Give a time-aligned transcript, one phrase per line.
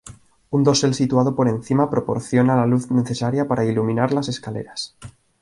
[0.49, 4.95] Un dosel situado por encima proporciona la luz necesaria para iluminar las escaleras.